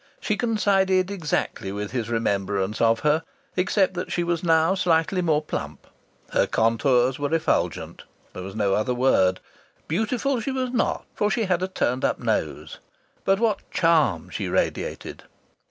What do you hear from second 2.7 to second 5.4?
of her, except that she was now slightly